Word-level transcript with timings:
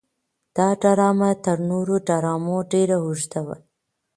دا 0.55 0.67
ډرامه 0.81 1.31
تر 1.45 1.57
نورو 1.69 1.95
ډرامو 2.07 2.57
ډېره 2.71 2.97
اوږده 3.05 3.41
وه. 3.45 3.55